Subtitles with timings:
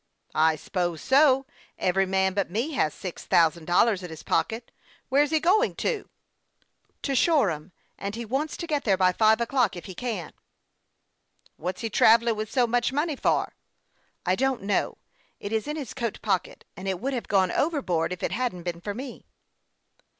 [0.33, 1.45] ''I suppose so;
[1.77, 4.71] every man but me has six thou sand dollars in his pocket.
[5.11, 6.09] Where's he going to?""
[7.03, 10.33] To Shoreham, and he wants to get there by five o'clock, if he can.""
[11.57, 13.53] What's he travelling with so much money for?""
[14.25, 14.97] I don't know.
[15.39, 18.63] It is in his coat pocket, and it would have gone overboard if it hadn't
[18.63, 19.27] been for me."